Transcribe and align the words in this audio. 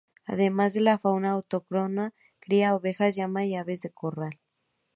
Además 0.25 0.73
de 0.73 0.81
la 0.81 0.97
fauna 0.97 1.29
autóctona, 1.29 2.15
crían 2.39 2.73
ovejas, 2.73 3.13
llamas 3.15 3.43
y 3.43 3.53
aves 3.55 3.81
de 3.81 3.91
corral. 3.91 4.39